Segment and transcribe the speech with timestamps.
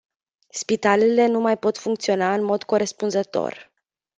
[0.49, 3.71] Spitalele nu mai pot funcționa în mod corespunzător.